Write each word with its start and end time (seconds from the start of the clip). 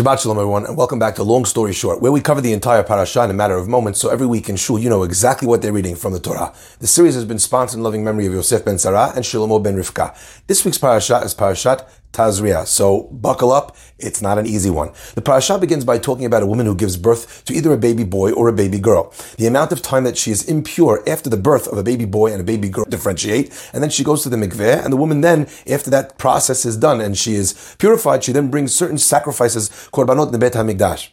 Shabbat 0.00 0.22
Shalom, 0.22 0.38
everyone, 0.38 0.64
and 0.64 0.78
welcome 0.78 0.98
back 0.98 1.16
to 1.16 1.22
Long 1.22 1.44
Story 1.44 1.74
Short, 1.74 2.00
where 2.00 2.10
we 2.10 2.22
cover 2.22 2.40
the 2.40 2.54
entire 2.54 2.82
parasha 2.82 3.22
in 3.22 3.28
a 3.28 3.34
matter 3.34 3.58
of 3.58 3.68
moments. 3.68 4.00
So 4.00 4.08
every 4.08 4.26
week 4.26 4.48
in 4.48 4.56
Shul, 4.56 4.78
you 4.78 4.88
know 4.88 5.02
exactly 5.02 5.46
what 5.46 5.60
they're 5.60 5.74
reading 5.74 5.94
from 5.94 6.14
the 6.14 6.18
Torah. 6.18 6.54
The 6.78 6.86
series 6.86 7.14
has 7.16 7.26
been 7.26 7.38
sponsored 7.38 7.76
in 7.76 7.82
loving 7.82 8.02
memory 8.02 8.24
of 8.24 8.32
Yosef 8.32 8.64
ben 8.64 8.78
Sarah 8.78 9.12
and 9.14 9.22
Shlomo 9.22 9.62
ben 9.62 9.76
Rivka. 9.76 10.16
This 10.46 10.64
week's 10.64 10.78
parasha 10.78 11.18
is 11.18 11.34
Parashat 11.34 11.86
Tazria. 12.12 12.66
So 12.66 13.04
buckle 13.12 13.52
up. 13.52 13.76
It's 13.98 14.22
not 14.22 14.38
an 14.38 14.46
easy 14.46 14.70
one. 14.70 14.92
The 15.14 15.22
parasha 15.22 15.58
begins 15.58 15.84
by 15.84 15.98
talking 15.98 16.24
about 16.24 16.42
a 16.42 16.46
woman 16.46 16.66
who 16.66 16.74
gives 16.74 16.96
birth 16.96 17.44
to 17.44 17.52
either 17.52 17.72
a 17.72 17.78
baby 17.78 18.04
boy 18.04 18.32
or 18.32 18.48
a 18.48 18.52
baby 18.52 18.78
girl. 18.78 19.12
The 19.36 19.46
amount 19.46 19.72
of 19.72 19.82
time 19.82 20.04
that 20.04 20.16
she 20.16 20.30
is 20.30 20.48
impure 20.48 21.02
after 21.06 21.28
the 21.28 21.36
birth 21.36 21.68
of 21.68 21.78
a 21.78 21.82
baby 21.82 22.06
boy 22.06 22.32
and 22.32 22.40
a 22.40 22.44
baby 22.44 22.68
girl 22.68 22.84
differentiate, 22.88 23.52
and 23.72 23.82
then 23.82 23.90
she 23.90 24.02
goes 24.02 24.22
to 24.22 24.28
the 24.28 24.36
mikveh, 24.36 24.82
and 24.82 24.92
the 24.92 24.96
woman 24.96 25.20
then, 25.20 25.46
after 25.68 25.90
that 25.90 26.18
process 26.18 26.64
is 26.64 26.76
done 26.76 27.00
and 27.00 27.16
she 27.16 27.34
is 27.34 27.76
purified, 27.78 28.24
she 28.24 28.32
then 28.32 28.50
brings 28.50 28.74
certain 28.74 28.98
sacrifices, 28.98 29.68
korbanot 29.92 30.32
nebet 30.32 30.52
hamikdash. 30.52 31.10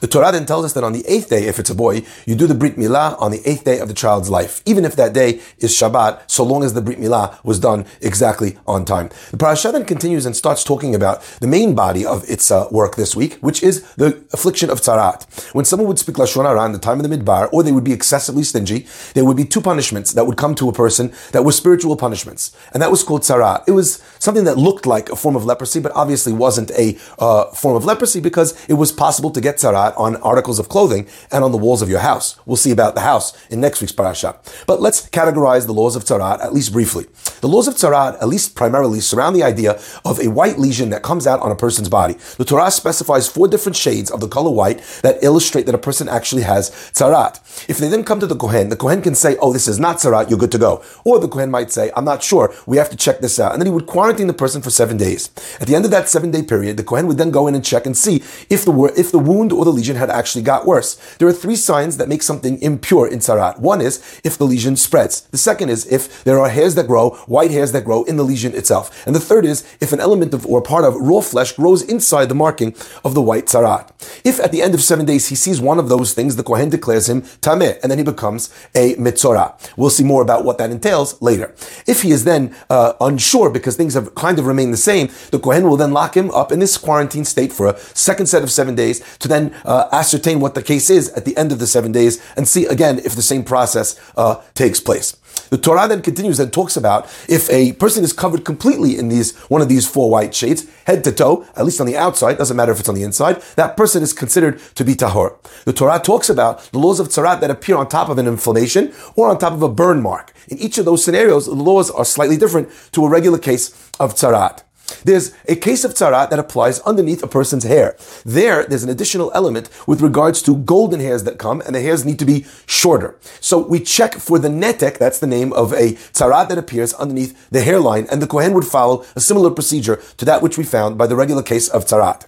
The 0.00 0.06
Torah 0.06 0.32
then 0.32 0.46
tells 0.46 0.64
us 0.64 0.72
that 0.74 0.84
on 0.84 0.92
the 0.92 1.04
eighth 1.06 1.30
day, 1.30 1.46
if 1.46 1.58
it's 1.58 1.70
a 1.70 1.74
boy, 1.74 2.02
you 2.26 2.34
do 2.34 2.46
the 2.46 2.54
Brit 2.54 2.76
Milah 2.76 3.20
on 3.20 3.30
the 3.30 3.40
eighth 3.48 3.64
day 3.64 3.78
of 3.78 3.88
the 3.88 3.94
child's 3.94 4.28
life, 4.28 4.62
even 4.66 4.84
if 4.84 4.96
that 4.96 5.12
day 5.12 5.40
is 5.58 5.72
Shabbat, 5.72 6.22
so 6.26 6.44
long 6.44 6.62
as 6.62 6.74
the 6.74 6.82
Brit 6.82 6.98
Milah 6.98 7.42
was 7.44 7.58
done 7.58 7.86
exactly 8.00 8.58
on 8.66 8.84
time. 8.84 9.10
The 9.30 9.36
parasha 9.36 9.72
then 9.72 9.84
continues 9.84 10.26
and 10.26 10.36
starts 10.36 10.64
talking 10.64 10.94
about 10.94 11.22
the 11.40 11.46
main 11.46 11.74
body 11.74 12.04
of 12.04 12.28
its 12.28 12.50
uh, 12.50 12.68
work 12.70 12.96
this 12.96 13.16
week, 13.16 13.34
which 13.40 13.62
is 13.62 13.82
the 13.94 14.22
affliction 14.32 14.70
of 14.70 14.80
tzarat. 14.80 15.54
When 15.54 15.64
someone 15.64 15.88
would 15.88 15.98
speak 15.98 16.16
Lashon 16.16 16.44
Hara 16.44 16.64
in 16.66 16.72
the 16.72 16.78
time 16.78 17.00
of 17.00 17.08
the 17.08 17.16
Midbar, 17.16 17.48
or 17.52 17.62
they 17.62 17.72
would 17.72 17.84
be 17.84 17.92
excessively 17.92 18.42
stingy, 18.42 18.86
there 19.14 19.24
would 19.24 19.36
be 19.36 19.44
two 19.44 19.60
punishments 19.60 20.12
that 20.12 20.26
would 20.26 20.36
come 20.36 20.54
to 20.56 20.68
a 20.68 20.72
person 20.72 21.12
that 21.32 21.44
were 21.44 21.52
spiritual 21.52 21.96
punishments. 21.96 22.56
And 22.72 22.82
that 22.82 22.90
was 22.90 23.02
called 23.02 23.22
tzarat. 23.22 23.64
It 23.66 23.72
was 23.72 24.02
something 24.18 24.44
that 24.44 24.58
looked 24.58 24.86
like 24.86 25.10
a 25.10 25.16
form 25.16 25.36
of 25.36 25.44
leprosy, 25.44 25.80
but 25.80 25.92
obviously 25.94 26.32
wasn't 26.32 26.70
a 26.72 26.98
uh, 27.18 27.46
form 27.52 27.76
of 27.76 27.84
leprosy 27.84 28.20
because 28.20 28.54
it 28.68 28.74
was 28.74 28.92
possible 28.92 29.30
to 29.30 29.40
get 29.40 29.53
tzarat 29.56 29.98
on 29.98 30.16
articles 30.16 30.58
of 30.58 30.68
clothing 30.68 31.06
and 31.30 31.44
on 31.44 31.52
the 31.52 31.58
walls 31.58 31.82
of 31.82 31.88
your 31.88 32.00
house. 32.00 32.38
We'll 32.46 32.56
see 32.56 32.70
about 32.70 32.94
the 32.94 33.00
house 33.00 33.32
in 33.48 33.60
next 33.60 33.80
week's 33.80 33.92
parasha. 33.92 34.38
But 34.66 34.80
let's 34.80 35.08
categorize 35.08 35.66
the 35.66 35.74
laws 35.74 35.96
of 35.96 36.04
tzarat 36.04 36.40
at 36.40 36.52
least 36.52 36.72
briefly. 36.72 37.06
The 37.40 37.48
laws 37.48 37.68
of 37.68 37.74
tzarat, 37.74 38.20
at 38.22 38.28
least 38.28 38.54
primarily, 38.54 39.00
surround 39.00 39.36
the 39.36 39.42
idea 39.42 39.80
of 40.04 40.18
a 40.20 40.28
white 40.28 40.58
lesion 40.58 40.90
that 40.90 41.02
comes 41.02 41.26
out 41.26 41.40
on 41.40 41.50
a 41.50 41.56
person's 41.56 41.88
body. 41.88 42.14
The 42.38 42.44
Torah 42.44 42.70
specifies 42.70 43.28
four 43.28 43.48
different 43.48 43.76
shades 43.76 44.10
of 44.10 44.20
the 44.20 44.28
color 44.28 44.50
white 44.50 44.78
that 45.02 45.22
illustrate 45.22 45.66
that 45.66 45.74
a 45.74 45.78
person 45.78 46.08
actually 46.08 46.42
has 46.42 46.70
tzarat. 46.70 47.40
If 47.68 47.78
they 47.78 47.88
then 47.88 48.04
come 48.04 48.20
to 48.20 48.26
the 48.26 48.36
Kohen, 48.36 48.68
the 48.68 48.76
Kohen 48.76 49.02
can 49.02 49.14
say, 49.14 49.36
oh, 49.40 49.52
this 49.52 49.68
is 49.68 49.78
not 49.78 49.96
tzarat, 49.96 50.30
you're 50.30 50.38
good 50.38 50.52
to 50.52 50.58
go. 50.58 50.82
Or 51.04 51.18
the 51.18 51.28
Kohen 51.28 51.50
might 51.50 51.70
say, 51.70 51.90
I'm 51.96 52.04
not 52.04 52.22
sure, 52.22 52.54
we 52.66 52.76
have 52.78 52.90
to 52.90 52.96
check 52.96 53.20
this 53.20 53.38
out. 53.38 53.52
And 53.52 53.60
then 53.60 53.66
he 53.66 53.72
would 53.72 53.86
quarantine 53.86 54.26
the 54.26 54.32
person 54.32 54.62
for 54.62 54.70
seven 54.70 54.96
days. 54.96 55.30
At 55.60 55.66
the 55.68 55.74
end 55.74 55.84
of 55.84 55.90
that 55.90 56.08
seven 56.08 56.30
day 56.30 56.42
period, 56.42 56.76
the 56.76 56.84
Kohen 56.84 57.06
would 57.06 57.18
then 57.18 57.30
go 57.30 57.46
in 57.46 57.54
and 57.54 57.64
check 57.64 57.86
and 57.86 57.96
see 57.96 58.16
if 58.48 58.64
the, 58.64 58.92
if 58.96 59.12
the 59.12 59.18
wound 59.18 59.33
or 59.34 59.64
the 59.64 59.72
lesion 59.72 59.96
had 59.96 60.10
actually 60.10 60.42
got 60.42 60.66
worse. 60.66 60.94
There 61.18 61.28
are 61.28 61.32
three 61.32 61.56
signs 61.56 61.96
that 61.96 62.08
make 62.08 62.22
something 62.22 62.60
impure 62.62 63.06
in 63.06 63.18
tzarat. 63.18 63.58
One 63.58 63.80
is 63.80 64.20
if 64.22 64.38
the 64.38 64.44
lesion 64.44 64.76
spreads. 64.76 65.22
The 65.22 65.38
second 65.38 65.70
is 65.70 65.86
if 65.86 66.24
there 66.24 66.38
are 66.38 66.48
hairs 66.48 66.74
that 66.76 66.86
grow, 66.86 67.10
white 67.26 67.50
hairs 67.50 67.72
that 67.72 67.84
grow 67.84 68.04
in 68.04 68.16
the 68.16 68.22
lesion 68.24 68.54
itself. 68.54 69.06
And 69.06 69.14
the 69.14 69.20
third 69.20 69.44
is 69.44 69.64
if 69.80 69.92
an 69.92 70.00
element 70.00 70.34
of 70.34 70.46
or 70.46 70.62
part 70.62 70.84
of 70.84 70.94
raw 70.96 71.20
flesh 71.20 71.52
grows 71.52 71.82
inside 71.82 72.28
the 72.28 72.34
marking 72.34 72.74
of 73.04 73.14
the 73.14 73.22
white 73.22 73.46
tzarat. 73.46 73.90
If 74.24 74.40
at 74.40 74.52
the 74.52 74.62
end 74.62 74.74
of 74.74 74.82
seven 74.82 75.06
days 75.06 75.28
he 75.28 75.34
sees 75.34 75.60
one 75.60 75.78
of 75.78 75.88
those 75.88 76.14
things, 76.14 76.36
the 76.36 76.42
Kohen 76.42 76.70
declares 76.70 77.08
him 77.08 77.22
tameh, 77.22 77.78
and 77.82 77.90
then 77.90 77.98
he 77.98 78.04
becomes 78.04 78.50
a 78.74 78.94
mitzorah. 78.94 79.54
We'll 79.76 79.90
see 79.90 80.04
more 80.04 80.22
about 80.22 80.44
what 80.44 80.58
that 80.58 80.70
entails 80.70 81.20
later. 81.20 81.54
If 81.86 82.02
he 82.02 82.10
is 82.10 82.24
then 82.24 82.54
uh, 82.70 82.92
unsure 83.00 83.50
because 83.50 83.76
things 83.76 83.94
have 83.94 84.14
kind 84.14 84.38
of 84.38 84.46
remained 84.46 84.72
the 84.72 84.78
same, 84.78 85.08
the 85.30 85.38
Kohen 85.38 85.68
will 85.68 85.76
then 85.76 85.92
lock 85.92 86.16
him 86.16 86.30
up 86.30 86.52
in 86.52 86.58
this 86.60 86.76
quarantine 86.76 87.24
state 87.24 87.52
for 87.52 87.66
a 87.66 87.78
second 87.78 88.26
set 88.26 88.42
of 88.42 88.50
seven 88.50 88.74
days 88.74 89.02
to 89.24 89.28
then 89.28 89.54
uh, 89.64 89.88
ascertain 89.90 90.38
what 90.38 90.54
the 90.54 90.62
case 90.62 90.90
is 90.90 91.08
at 91.14 91.24
the 91.24 91.34
end 91.38 91.50
of 91.50 91.58
the 91.58 91.66
seven 91.66 91.92
days 91.92 92.22
and 92.36 92.46
see 92.46 92.66
again 92.66 92.98
if 92.98 93.16
the 93.16 93.22
same 93.22 93.42
process 93.42 93.98
uh, 94.18 94.42
takes 94.52 94.80
place. 94.80 95.16
The 95.48 95.56
Torah 95.56 95.88
then 95.88 96.02
continues 96.02 96.38
and 96.38 96.52
talks 96.52 96.76
about 96.76 97.06
if 97.26 97.48
a 97.48 97.72
person 97.72 98.04
is 98.04 98.12
covered 98.12 98.44
completely 98.44 98.98
in 98.98 99.08
these 99.08 99.34
one 99.48 99.62
of 99.62 99.70
these 99.70 99.88
four 99.88 100.10
white 100.10 100.34
shades, 100.34 100.66
head 100.84 101.02
to 101.04 101.12
toe, 101.12 101.46
at 101.56 101.64
least 101.64 101.80
on 101.80 101.86
the 101.86 101.96
outside, 101.96 102.36
doesn't 102.36 102.56
matter 102.56 102.72
if 102.72 102.80
it's 102.80 102.88
on 102.88 102.94
the 102.94 103.02
inside, 103.02 103.40
that 103.56 103.78
person 103.78 104.02
is 104.02 104.12
considered 104.12 104.60
to 104.74 104.84
be 104.84 104.94
tahor. 104.94 105.36
The 105.64 105.72
Torah 105.72 105.98
talks 105.98 106.28
about 106.28 106.60
the 106.72 106.78
laws 106.78 107.00
of 107.00 107.08
tzarat 107.08 107.40
that 107.40 107.50
appear 107.50 107.76
on 107.76 107.88
top 107.88 108.10
of 108.10 108.18
an 108.18 108.26
inflammation 108.26 108.92
or 109.16 109.30
on 109.30 109.38
top 109.38 109.54
of 109.54 109.62
a 109.62 109.70
burn 109.70 110.02
mark. 110.02 110.34
In 110.48 110.58
each 110.58 110.76
of 110.76 110.84
those 110.84 111.02
scenarios, 111.02 111.46
the 111.46 111.54
laws 111.54 111.90
are 111.90 112.04
slightly 112.04 112.36
different 112.36 112.68
to 112.92 113.06
a 113.06 113.08
regular 113.08 113.38
case 113.38 113.70
of 113.98 114.14
tzarat. 114.14 114.64
There's 115.04 115.32
a 115.48 115.56
case 115.56 115.84
of 115.84 115.94
tzarat 115.94 116.30
that 116.30 116.38
applies 116.38 116.80
underneath 116.80 117.22
a 117.22 117.26
person's 117.28 117.64
hair. 117.64 117.96
There, 118.24 118.64
there's 118.64 118.84
an 118.84 118.90
additional 118.90 119.30
element 119.34 119.68
with 119.86 120.00
regards 120.00 120.42
to 120.42 120.56
golden 120.56 121.00
hairs 121.00 121.24
that 121.24 121.38
come, 121.38 121.60
and 121.62 121.74
the 121.74 121.80
hairs 121.80 122.04
need 122.04 122.18
to 122.18 122.24
be 122.24 122.46
shorter. 122.66 123.16
So 123.40 123.58
we 123.58 123.80
check 123.80 124.14
for 124.14 124.38
the 124.38 124.48
netek, 124.48 124.98
that's 124.98 125.18
the 125.18 125.26
name 125.26 125.52
of 125.52 125.72
a 125.72 125.92
tzarat 126.12 126.48
that 126.48 126.58
appears 126.58 126.94
underneath 126.94 127.50
the 127.50 127.62
hairline, 127.62 128.06
and 128.10 128.20
the 128.20 128.26
Kohen 128.26 128.54
would 128.54 128.66
follow 128.66 129.04
a 129.14 129.20
similar 129.20 129.50
procedure 129.50 130.00
to 130.16 130.24
that 130.24 130.42
which 130.42 130.58
we 130.58 130.64
found 130.64 130.98
by 130.98 131.06
the 131.06 131.16
regular 131.16 131.42
case 131.42 131.68
of 131.68 131.84
tzarat. 131.84 132.26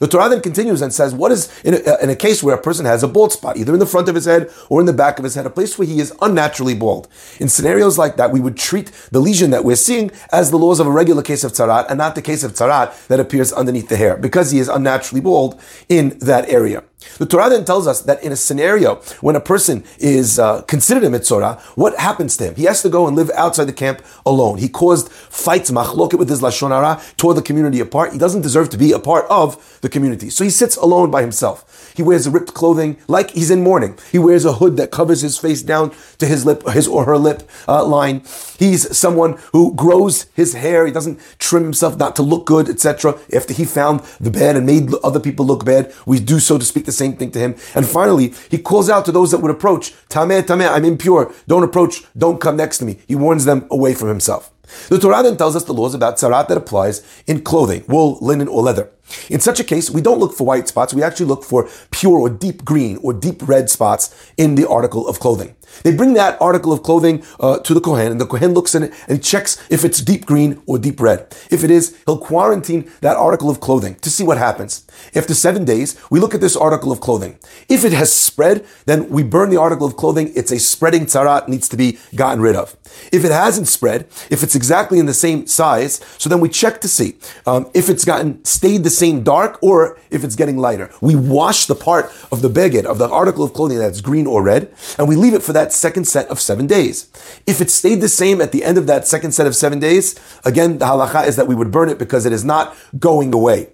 The 0.00 0.08
Torah 0.08 0.28
then 0.28 0.40
continues 0.40 0.82
and 0.82 0.92
says, 0.92 1.14
what 1.14 1.32
is 1.32 1.48
in 1.62 1.74
a, 1.74 2.02
in 2.02 2.10
a, 2.10 2.16
case 2.16 2.42
where 2.42 2.54
a 2.54 2.60
person 2.60 2.86
has 2.86 3.02
a 3.02 3.08
bald 3.08 3.32
spot, 3.32 3.56
either 3.56 3.72
in 3.72 3.78
the 3.78 3.86
front 3.86 4.08
of 4.08 4.14
his 4.14 4.24
head 4.24 4.50
or 4.68 4.80
in 4.80 4.86
the 4.86 4.92
back 4.92 5.18
of 5.18 5.24
his 5.24 5.34
head, 5.34 5.46
a 5.46 5.50
place 5.50 5.78
where 5.78 5.88
he 5.88 6.00
is 6.00 6.14
unnaturally 6.20 6.74
bald. 6.74 7.08
In 7.38 7.48
scenarios 7.48 7.98
like 7.98 8.16
that, 8.16 8.32
we 8.32 8.40
would 8.40 8.56
treat 8.56 8.90
the 9.10 9.20
lesion 9.20 9.50
that 9.50 9.64
we're 9.64 9.76
seeing 9.76 10.10
as 10.32 10.50
the 10.50 10.58
laws 10.58 10.80
of 10.80 10.86
a 10.86 10.90
regular 10.90 11.22
case 11.22 11.44
of 11.44 11.52
tzarat 11.52 11.86
and 11.88 11.98
not 11.98 12.14
the 12.14 12.22
case 12.22 12.42
of 12.44 12.52
tzarat 12.52 13.06
that 13.08 13.20
appears 13.20 13.52
underneath 13.52 13.88
the 13.88 13.96
hair 13.96 14.16
because 14.16 14.50
he 14.50 14.58
is 14.58 14.68
unnaturally 14.68 15.20
bald 15.20 15.60
in 15.88 16.18
that 16.18 16.48
area. 16.48 16.82
The 17.18 17.26
Torah 17.26 17.48
then 17.48 17.64
tells 17.64 17.86
us 17.86 18.02
that 18.02 18.22
in 18.24 18.32
a 18.32 18.36
scenario 18.36 18.96
when 19.20 19.36
a 19.36 19.40
person 19.40 19.84
is 19.98 20.38
uh, 20.38 20.62
considered 20.62 21.04
a 21.04 21.08
mitzorah, 21.08 21.60
what 21.76 21.96
happens 21.98 22.36
to 22.38 22.48
him? 22.48 22.56
He 22.56 22.64
has 22.64 22.82
to 22.82 22.88
go 22.88 23.06
and 23.06 23.14
live 23.14 23.30
outside 23.36 23.66
the 23.66 23.72
camp 23.72 24.02
alone. 24.26 24.58
He 24.58 24.68
caused 24.68 25.10
fights, 25.10 25.70
machloket 25.70 26.18
with 26.18 26.28
his 26.28 26.40
lashon 26.40 26.70
hara, 26.70 27.00
tore 27.16 27.34
the 27.34 27.42
community 27.42 27.78
apart. 27.78 28.12
He 28.12 28.18
doesn't 28.18 28.42
deserve 28.42 28.70
to 28.70 28.76
be 28.78 28.90
a 28.92 28.98
part 28.98 29.26
of 29.30 29.78
the 29.80 29.88
community, 29.88 30.28
so 30.28 30.42
he 30.42 30.50
sits 30.50 30.76
alone 30.76 31.10
by 31.10 31.20
himself. 31.20 31.92
He 31.94 32.02
wears 32.02 32.28
ripped 32.28 32.54
clothing 32.54 32.96
like 33.06 33.30
he's 33.30 33.50
in 33.50 33.62
mourning. 33.62 33.96
He 34.10 34.18
wears 34.18 34.44
a 34.44 34.54
hood 34.54 34.76
that 34.76 34.90
covers 34.90 35.20
his 35.20 35.38
face 35.38 35.62
down 35.62 35.94
to 36.18 36.26
his 36.26 36.44
lip, 36.44 36.66
his 36.68 36.88
or 36.88 37.04
her 37.04 37.18
lip 37.18 37.48
uh, 37.68 37.84
line. 37.84 38.22
He's 38.58 38.96
someone 38.96 39.38
who 39.52 39.74
grows 39.74 40.26
his 40.34 40.54
hair. 40.54 40.84
He 40.86 40.92
doesn't 40.92 41.20
trim 41.38 41.62
himself 41.62 41.96
not 41.96 42.16
to 42.16 42.22
look 42.22 42.44
good, 42.44 42.68
etc. 42.68 43.18
After 43.32 43.54
he 43.54 43.64
found 43.64 44.00
the 44.20 44.30
bad 44.30 44.56
and 44.56 44.66
made 44.66 44.92
other 45.04 45.20
people 45.20 45.46
look 45.46 45.64
bad, 45.64 45.92
we 46.06 46.18
do 46.18 46.40
so 46.40 46.58
to 46.58 46.64
speak 46.64 46.87
the 46.88 46.92
same 46.92 47.16
thing 47.16 47.30
to 47.32 47.38
him. 47.38 47.54
And 47.74 47.86
finally, 47.86 48.34
he 48.50 48.58
calls 48.58 48.90
out 48.90 49.04
to 49.04 49.12
those 49.12 49.30
that 49.30 49.38
would 49.38 49.50
approach, 49.50 49.92
Tameh, 50.08 50.42
Tameh, 50.42 50.68
I'm 50.68 50.84
impure. 50.84 51.32
Don't 51.46 51.62
approach, 51.62 52.02
don't 52.16 52.40
come 52.40 52.56
next 52.56 52.78
to 52.78 52.84
me. 52.84 52.98
He 53.06 53.14
warns 53.14 53.44
them 53.44 53.66
away 53.70 53.94
from 53.94 54.08
himself. 54.08 54.50
The 54.88 54.98
Torah 54.98 55.22
then 55.22 55.36
tells 55.36 55.56
us 55.56 55.64
the 55.64 55.72
laws 55.72 55.94
about 55.94 56.16
tzarat 56.16 56.48
that 56.48 56.56
applies 56.56 57.02
in 57.26 57.42
clothing, 57.42 57.84
wool, 57.88 58.18
linen, 58.20 58.48
or 58.48 58.62
leather. 58.62 58.90
In 59.28 59.40
such 59.40 59.60
a 59.60 59.64
case, 59.64 59.90
we 59.90 60.00
don't 60.00 60.18
look 60.18 60.34
for 60.34 60.46
white 60.46 60.68
spots, 60.68 60.94
we 60.94 61.02
actually 61.02 61.26
look 61.26 61.44
for 61.44 61.68
pure 61.90 62.18
or 62.18 62.30
deep 62.30 62.64
green 62.64 62.98
or 63.02 63.12
deep 63.12 63.46
red 63.46 63.70
spots 63.70 64.32
in 64.36 64.54
the 64.54 64.68
article 64.68 65.08
of 65.08 65.20
clothing. 65.20 65.54
They 65.82 65.94
bring 65.94 66.14
that 66.14 66.40
article 66.40 66.72
of 66.72 66.82
clothing 66.82 67.22
uh, 67.38 67.58
to 67.60 67.74
the 67.74 67.80
Kohen, 67.80 68.10
and 68.10 68.20
the 68.20 68.26
Kohen 68.26 68.54
looks 68.54 68.74
in 68.74 68.84
it 68.84 68.94
and 69.06 69.22
checks 69.22 69.62
if 69.70 69.84
it's 69.84 70.00
deep 70.00 70.26
green 70.26 70.62
or 70.66 70.78
deep 70.78 71.00
red. 71.00 71.34
If 71.50 71.62
it 71.64 71.70
is, 71.70 71.96
he'll 72.06 72.18
quarantine 72.18 72.90
that 73.00 73.16
article 73.16 73.50
of 73.50 73.60
clothing 73.60 73.96
to 73.96 74.10
see 74.10 74.24
what 74.24 74.38
happens. 74.38 74.86
After 75.14 75.34
seven 75.34 75.64
days, 75.64 76.00
we 76.10 76.20
look 76.20 76.34
at 76.34 76.40
this 76.40 76.56
article 76.56 76.90
of 76.90 77.00
clothing. 77.00 77.38
If 77.68 77.84
it 77.84 77.92
has 77.92 78.12
spread, 78.12 78.66
then 78.86 79.08
we 79.10 79.22
burn 79.22 79.50
the 79.50 79.60
article 79.60 79.86
of 79.86 79.96
clothing. 79.96 80.32
It's 80.34 80.50
a 80.50 80.58
spreading 80.58 81.06
tzarat, 81.06 81.48
needs 81.48 81.68
to 81.68 81.76
be 81.76 81.98
gotten 82.14 82.42
rid 82.42 82.56
of. 82.56 82.76
If 83.12 83.24
it 83.24 83.32
hasn't 83.32 83.68
spread, 83.68 84.06
if 84.30 84.42
it's 84.42 84.54
exactly 84.54 84.98
in 84.98 85.06
the 85.06 85.14
same 85.14 85.46
size, 85.46 86.00
so 86.18 86.28
then 86.28 86.40
we 86.40 86.48
check 86.48 86.80
to 86.80 86.88
see 86.88 87.16
um, 87.46 87.70
if 87.74 87.88
it's 87.88 88.04
gotten 88.04 88.44
stayed 88.44 88.84
the 88.84 88.90
same 88.98 89.22
dark 89.22 89.58
or 89.62 89.98
if 90.10 90.24
it's 90.24 90.36
getting 90.36 90.58
lighter. 90.58 90.90
We 91.00 91.14
wash 91.14 91.66
the 91.66 91.74
part 91.74 92.06
of 92.32 92.42
the 92.42 92.50
beged, 92.50 92.84
of 92.84 92.98
the 92.98 93.08
article 93.08 93.44
of 93.44 93.52
clothing 93.52 93.78
that's 93.78 94.00
green 94.00 94.26
or 94.26 94.42
red, 94.42 94.72
and 94.98 95.08
we 95.08 95.16
leave 95.16 95.34
it 95.34 95.42
for 95.42 95.52
that 95.52 95.72
second 95.72 96.04
set 96.06 96.26
of 96.28 96.40
seven 96.40 96.66
days. 96.66 97.08
If 97.46 97.60
it 97.60 97.70
stayed 97.70 98.00
the 98.00 98.08
same 98.08 98.40
at 98.40 98.52
the 98.52 98.64
end 98.64 98.78
of 98.78 98.86
that 98.86 99.06
second 99.06 99.32
set 99.32 99.46
of 99.46 99.54
seven 99.54 99.78
days, 99.78 100.18
again, 100.44 100.78
the 100.78 100.86
halacha 100.86 101.26
is 101.26 101.36
that 101.36 101.46
we 101.46 101.54
would 101.54 101.70
burn 101.70 101.88
it 101.88 101.98
because 101.98 102.26
it 102.26 102.32
is 102.32 102.44
not 102.44 102.76
going 102.98 103.32
away. 103.32 103.68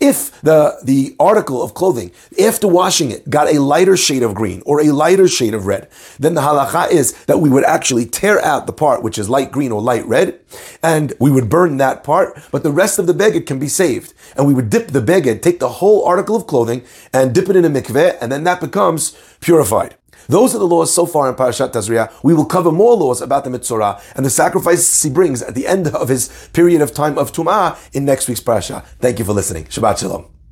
If 0.00 0.40
the, 0.42 0.78
the 0.82 1.16
article 1.18 1.62
of 1.62 1.74
clothing, 1.74 2.10
after 2.42 2.68
washing 2.68 3.10
it, 3.10 3.28
got 3.28 3.52
a 3.52 3.60
lighter 3.60 3.96
shade 3.96 4.22
of 4.22 4.34
green 4.34 4.62
or 4.66 4.80
a 4.80 4.92
lighter 4.92 5.28
shade 5.28 5.54
of 5.54 5.66
red, 5.66 5.88
then 6.18 6.34
the 6.34 6.40
halacha 6.40 6.90
is 6.90 7.12
that 7.24 7.38
we 7.38 7.50
would 7.50 7.64
actually 7.64 8.06
tear 8.06 8.40
out 8.44 8.66
the 8.66 8.72
part 8.72 9.02
which 9.02 9.18
is 9.18 9.28
light 9.28 9.50
green 9.52 9.72
or 9.72 9.80
light 9.80 10.06
red, 10.06 10.40
and 10.82 11.12
we 11.18 11.30
would 11.30 11.48
burn 11.48 11.76
that 11.78 12.04
part, 12.04 12.38
but 12.50 12.62
the 12.62 12.72
rest 12.72 12.98
of 12.98 13.06
the 13.06 13.14
beged 13.14 13.46
can 13.46 13.58
be 13.58 13.68
saved. 13.68 14.14
And 14.36 14.46
we 14.46 14.54
would 14.54 14.70
dip 14.70 14.88
the 14.88 15.00
beged, 15.00 15.42
take 15.42 15.60
the 15.60 15.68
whole 15.68 16.04
article 16.04 16.36
of 16.36 16.46
clothing, 16.46 16.84
and 17.12 17.34
dip 17.34 17.48
it 17.48 17.56
in 17.56 17.64
a 17.64 17.70
mikveh, 17.70 18.18
and 18.20 18.30
then 18.30 18.44
that 18.44 18.60
becomes 18.60 19.16
purified. 19.40 19.96
Those 20.28 20.54
are 20.54 20.58
the 20.58 20.66
laws 20.66 20.92
so 20.92 21.06
far 21.06 21.28
in 21.28 21.34
Parashat 21.34 21.72
Tazria. 21.72 22.12
We 22.22 22.34
will 22.34 22.46
cover 22.46 22.72
more 22.72 22.96
laws 22.96 23.20
about 23.20 23.44
the 23.44 23.50
Mitzorah 23.50 24.00
and 24.16 24.24
the 24.24 24.30
sacrifices 24.30 25.02
he 25.02 25.10
brings 25.10 25.42
at 25.42 25.54
the 25.54 25.66
end 25.66 25.88
of 25.88 26.08
his 26.08 26.48
period 26.52 26.80
of 26.80 26.94
time 26.94 27.18
of 27.18 27.32
Tum'ah 27.32 27.76
in 27.92 28.04
next 28.04 28.28
week's 28.28 28.40
Parasha. 28.40 28.84
Thank 29.00 29.18
you 29.18 29.24
for 29.24 29.32
listening. 29.32 29.64
Shabbat 29.64 29.98
Shalom. 29.98 30.34